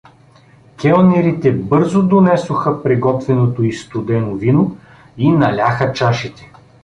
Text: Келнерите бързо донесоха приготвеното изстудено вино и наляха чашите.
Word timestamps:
Келнерите 0.77 1.51
бързо 1.53 2.03
донесоха 2.03 2.83
приготвеното 2.83 3.63
изстудено 3.63 4.35
вино 4.35 4.77
и 5.17 5.31
наляха 5.31 5.93
чашите. 5.93 6.51